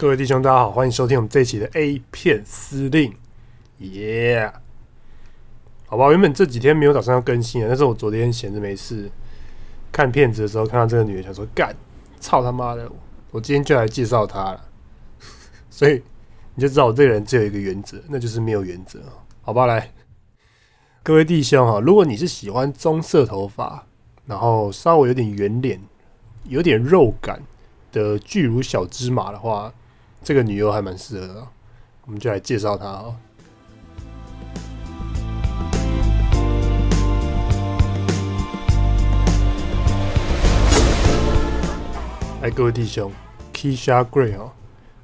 [0.00, 3.12] 各位弟兄，大家好，欢迎收听我们这一期的 A 片司令，
[3.78, 4.52] 耶！
[5.88, 9.10] 好吧，原本这几天没有打算要更新的，但是我昨天闲着没事
[9.90, 11.74] 看片子的时候，看到这个女的，想说干，
[12.20, 12.88] 操他妈的！
[13.32, 14.64] 我今天就来介绍她了，
[15.68, 16.00] 所以
[16.54, 19.00] 你就知道我这个人只有一个原则，那就是没有原则，
[19.42, 19.66] 好吧？
[19.66, 19.92] 来，
[21.02, 23.84] 各位弟兄哈，如果你是喜欢棕色头发，
[24.26, 25.80] 然后稍微有点圆脸、
[26.44, 27.42] 有点肉感
[27.90, 29.74] 的巨乳小芝麻的话，
[30.22, 31.46] 这个女优还蛮适合的，
[32.04, 33.16] 我们就来介绍她哦。
[42.42, 43.10] 来，各位弟兄
[43.52, 44.52] ，Kisha Gray 哦，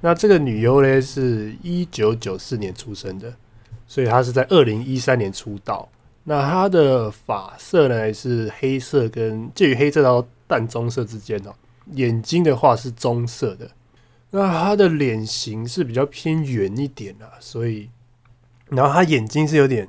[0.00, 3.32] 那这个女优呢是一九九四年出生的，
[3.86, 5.88] 所以她是在二零一三年出道。
[6.24, 11.52] 那她的发色呢是黑色，跟介于黑色到淡棕色之间哦。
[11.92, 13.70] 眼睛的话是棕色的。
[14.32, 17.90] 那他的脸型是比较偏圆一点的，所以，
[18.68, 19.88] 然后他眼睛是有点，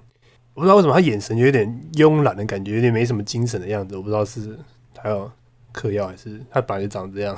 [0.56, 3.96] 我不知道为什么他眼神有点慵懒的感觉，有点没什么精神的样子。
[3.96, 4.58] 我不知道是
[4.96, 5.32] 他要
[5.72, 7.38] 嗑药还是他本来就长这样。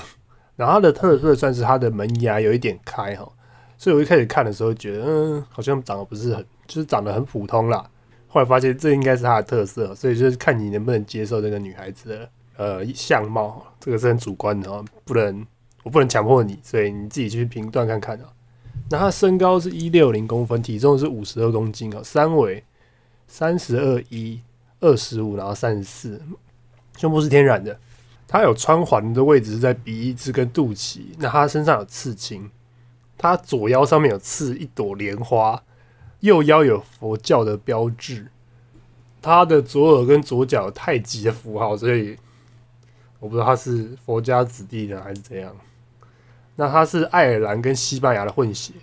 [0.56, 3.30] 然后他的特色算是他的门牙有一点开哈，
[3.78, 7.90] 所以我一开始看的时候觉得，嗯，好像长得不是很，就是长得很普通啦。
[8.28, 15.46] 后来发现这应该是他的特色，所以就是看你能不能接受这个女孩子的呃相貌，这个是很主观的哦，不能。
[15.84, 18.34] 我不能强迫你，所以你自己去评断看看啊。
[18.90, 22.64] 那他身高是一六零公分，体重是五十二公斤哦，三围
[23.28, 24.42] 三十二一
[24.80, 26.22] 二十五，然后三十四，
[26.98, 27.80] 胸部是天然的。
[28.28, 31.02] 他有穿环的位置是在鼻子跟肚脐。
[31.20, 32.50] 那他身上有刺青，
[33.18, 35.62] 他左腰上面有刺一朵莲花，
[36.22, 38.28] 右腰有佛教的标志。
[39.22, 42.18] 他的左耳跟左脚太极的符号，所以
[43.20, 45.56] 我不知道他是佛家子弟呢还是怎样。
[46.56, 48.74] 那他是爱尔兰跟西班牙的混血，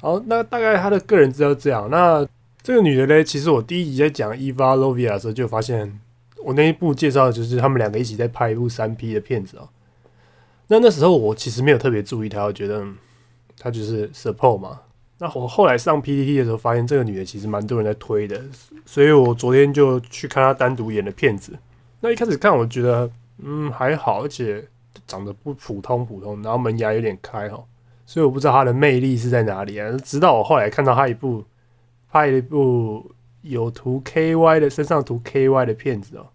[0.00, 1.90] 好，那大概他的个人资料这样。
[1.90, 2.26] 那
[2.62, 6.00] 这个女的呢，其实我第一集在讲 Eva Lovia 的时候就发现，
[6.42, 9.68] 我那一部介绍就是他们两个一起在拍一部三 P 的片子哦。
[10.68, 12.82] 那那时候我其实没有特别注意她，我觉得
[13.58, 14.80] 她就是 support 嘛。
[15.18, 18.40] 那我后来上 PPT 的时候发现，这个女的其实蛮多人在推的，
[18.86, 21.52] 所以我昨天就去看她单独演的片子。
[22.00, 23.10] 那一开始看，我觉得
[23.42, 24.66] 嗯还好，而且。
[25.06, 27.64] 长得不普通，普通，然后门牙有点开哈，
[28.04, 29.90] 所以我不知道他的魅力是在哪里啊。
[30.04, 31.44] 直到我后来看到他一部
[32.10, 33.10] 拍了一部
[33.42, 36.26] 有涂 KY 的身上涂 KY 的片子哦，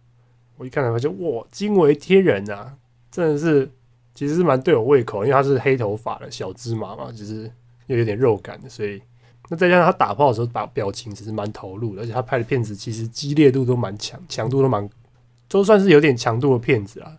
[0.58, 2.76] 我一看才发现哇，惊为天人啊！
[3.10, 3.70] 真的是，
[4.14, 7.52] 其实是蛮对我胃口，因为他是黑头发的小芝麻嘛，就是
[7.88, 9.02] 又有点肉感的，所以
[9.50, 14.90] 那再加上他打炮的时候打表情其实蛮投入的，而且他拍的片子其实激烈度都蛮强，强度都蛮，
[15.50, 17.18] 都算是有点强度的片子啊。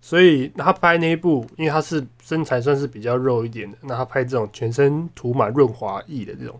[0.00, 6.58] 所以他拍那一部，因为他是身材算是比较肉一点的，那他拍这种全身涂满润滑液的这种，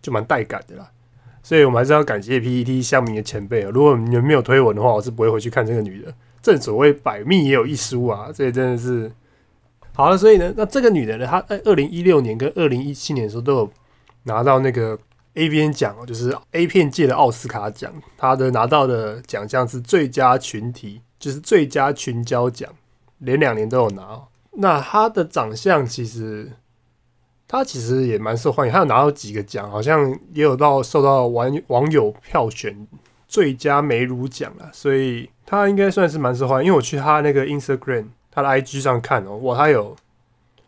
[0.00, 0.90] 就蛮带感的啦。
[1.44, 3.70] 所以我们还是要感谢 PET 香明的前辈啊。
[3.72, 6.14] 如果你们没有推文的话，我是不会回去看这个女的。
[6.40, 9.10] 正所谓百密也有一疏啊，这真的是
[9.92, 10.18] 好了。
[10.18, 13.70] 所以呢，那这个女的呢，她在二零一六年跟二零一七年的时候都有
[14.24, 14.98] 拿到那个
[15.34, 17.92] A V N 奖，就是 A 片界的奥斯卡奖。
[18.16, 22.68] 她的拿到的奖项是最佳群体，就是最佳群交奖。
[23.24, 24.20] 连两年都有拿，
[24.54, 26.50] 那他的长相其实，
[27.46, 32.84] 他其实也蛮受欢迎，他有拿到几个奖，好像也有到受到网网友票选
[33.28, 36.66] 最佳美乳奖了，所以他应该算是蛮受欢迎。
[36.66, 39.94] 因为我去他那个 Instagram，他的 IG 上看哦，哇，他有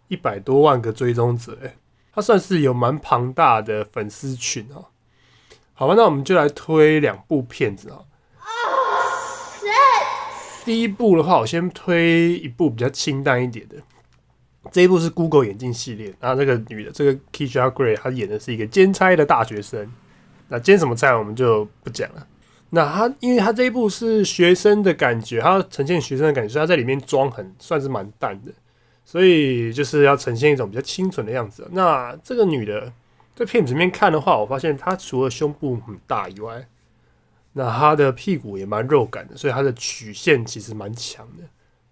[0.07, 1.75] 一百多万个追踪者，诶，
[2.15, 4.85] 他算是有蛮庞大的粉丝群哦。
[5.73, 7.99] 好吧，那我们就来推两部片子啊。
[10.65, 13.77] 第一部的话，我先推一部比较清淡一点的。
[14.73, 19.87] 这一部是 Google 眼镜系列，然后这个女的，这个 Kisha Gray，她演的是一个兼差的大学生。
[20.49, 22.27] 那兼什么差，我们就不讲了。
[22.71, 28.51] 那她，因为她这一部是学生的感觉，她呈现学生的感觉，所以她在里面妆很算是蛮淡的，
[29.05, 31.69] 所以就是要呈现一种比较清纯的样子。
[31.73, 32.91] 那这个女的
[33.37, 36.67] 在片子里面看的话，我发现她除了胸部很大以外，
[37.57, 41.45] 那他的屁股也蛮肉感的，所以他的曲线其实蛮强的，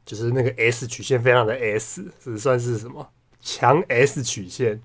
[0.05, 3.09] 就是那个 S 曲线非常的 S，只算是什么
[3.41, 4.81] 强 S 曲线。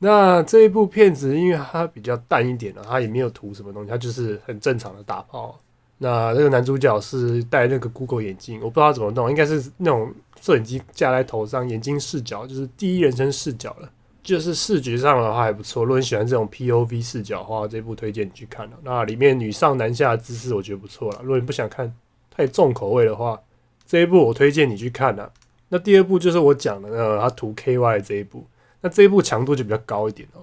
[0.00, 5.58] 那这一部片子因为它比较淡一点了，它也没有涂什么东西，它就是很正常的打炮。
[5.96, 13.88] 那这个男主角是戴那个 Google 眼镜，我不知道怎么弄，应该是那种摄影机架在头上，眼睛视角就是第一人称视角了。
[14.24, 18.76] 就是视觉上的话还不错，如果你喜欢这种 POV 视角的话，这部推荐你去看了。
[18.82, 21.20] 那里面女上男下的姿势我觉得不错了。
[21.22, 21.94] 如果你不想看
[22.30, 23.38] 太重口味的话，
[23.86, 25.30] 这一部我推荐你去看了。
[25.68, 28.46] 那第二部就是我讲的，呃，他涂 KY 的这一部，
[28.80, 30.42] 那这一部强度就比较高一点哦，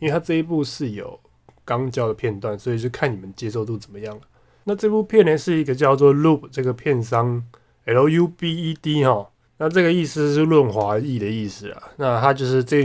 [0.00, 1.18] 因为它这一部是有
[1.64, 4.22] 钢胶的片段，所以就看你们接受度怎么样了。
[4.64, 7.44] 那这部片呢是一个叫做 Loop 这个片商
[7.84, 9.28] L U B E D 哈，
[9.58, 11.82] 那这个意思是润滑液的意思啊。
[11.96, 12.84] 那它就是这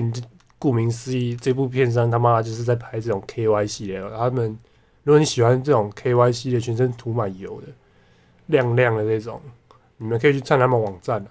[0.66, 4.02] 顾名思义，这部片商他妈就是在拍这种 K Y 系列。
[4.18, 4.58] 他们
[5.04, 7.68] 如果你喜欢这种 K Y 系列，全身涂满油的、
[8.48, 9.40] 亮亮的这种，
[9.98, 11.30] 你们可以去看他们网站啊。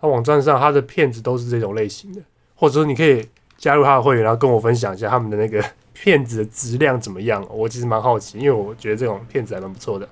[0.00, 2.20] 他网站上他的片子都是这种类型的，
[2.54, 3.26] 或者说你可以
[3.56, 5.64] 加入他的会员，然后跟我分享一下他们的那个。
[5.96, 7.46] 片子的质量怎么样？
[7.48, 10.06] 我其实蛮好奇，因为我觉得这种片子还蛮不错的。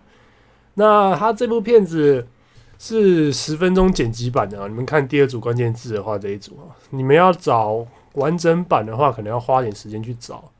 [0.75, 2.25] 那他这部片子
[2.79, 10.51] 是十分钟剪辑版的啊，你们看第二组关键字的话，这一组啊，你们要找完整版的话，可能要花点时间去找。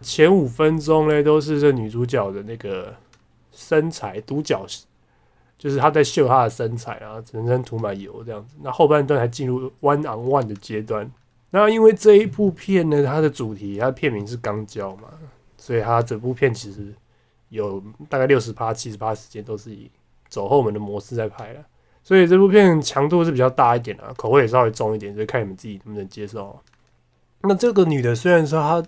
[0.00, 2.92] 前五分钟呢，都是这女主角的那个
[3.52, 4.66] 身材独角，
[5.56, 8.56] 就是她在秀她的身材啊，全身涂满油这样子。
[8.62, 11.08] 那后半段才进入 one on one 的阶段。
[11.50, 15.08] 那因为这一部片呢，它的主题，它的片名是钢胶嘛，
[15.56, 16.92] 所以它整部片其实
[17.50, 19.88] 有大概六十趴、七十趴时间都是以
[20.28, 21.64] 走后门的模式在拍的，
[22.02, 26.58] 所以这部片强度是比较大一点的，口味也稍微重一点，所以看你们自己能不能接受。
[27.42, 28.82] 那这个女的虽然说她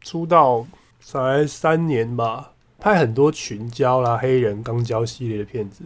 [0.00, 0.66] 出道
[1.00, 5.84] 才三年吧，拍很多群交啦、黑人刚胶系列的片子，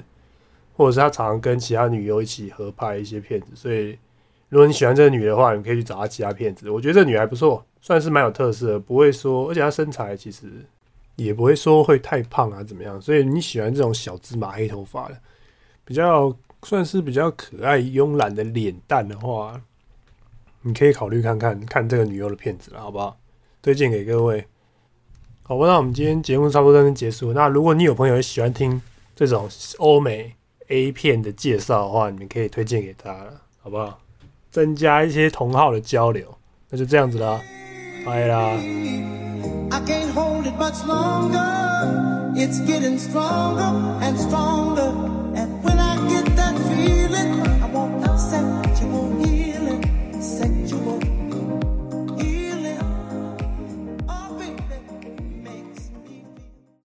[0.77, 3.99] 或者是她常常跟其他女优一起合拍一些片子，所以。
[4.51, 6.71] 如果你喜欢这个女的话，你可以去找她其他片子。
[6.71, 10.47] 我觉得这女还不错，算是蛮有特色的，不会说，而且她身材其实
[11.17, 12.99] 也不会说会太胖啊怎么样。
[12.99, 15.19] 所以你喜欢这种小芝麻黑头发的，
[15.85, 19.61] 比较算是比较可爱慵懒的脸蛋的话，
[20.69, 23.17] 你可以考虑看看看这个女优的片子了，好不好？
[23.63, 24.47] 推荐给各位。
[25.43, 27.33] 好，那我们今天节目差不多到这结束。
[27.33, 28.81] 那如果你有朋友喜欢听
[29.17, 29.49] 这种
[29.79, 30.35] 欧美
[30.69, 33.99] A 片的介绍的话，你们可以推荐给他了，好不好？
[34.51, 36.37] 增加一些同号的交流，
[36.69, 37.41] 那就这样子啦，
[38.05, 38.51] 拜啦。
[39.71, 42.35] I can't hold it much longer.
[42.35, 43.73] It's getting stronger
[44.03, 44.48] and strong